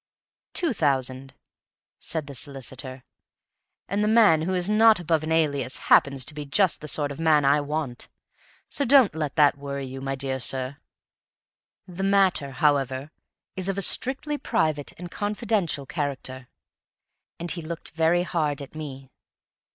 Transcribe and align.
"Two 0.53 0.73
thousand," 0.73 1.35
said 1.99 2.25
the 2.25 2.33
solicitor. 2.33 3.03
"And 3.87 4.03
the 4.03 4.07
man 4.07 4.41
who 4.41 4.55
is 4.55 4.67
not 4.67 4.99
above 4.99 5.21
an 5.21 5.31
alias 5.31 5.77
happens 5.93 6.25
to 6.25 6.33
be 6.33 6.43
just 6.43 6.81
the 6.81 6.87
sort 6.87 7.11
of 7.11 7.19
man 7.19 7.45
I 7.45 7.61
want; 7.61 8.07
so 8.67 8.83
don't 8.83 9.13
let 9.13 9.35
that 9.35 9.59
worry 9.59 9.85
you, 9.85 10.01
my 10.01 10.15
dear 10.15 10.39
sir. 10.39 10.77
The 11.87 12.01
matter, 12.01 12.49
however, 12.49 13.11
is 13.55 13.69
of 13.69 13.77
a 13.77 13.83
strictly 13.83 14.39
private 14.39 14.91
and 14.97 15.11
confidential 15.11 15.85
character." 15.85 16.47
And 17.39 17.51
he 17.51 17.61
looked 17.61 17.91
very 17.91 18.23
hard 18.23 18.59
at 18.59 18.73
me. 18.73 19.11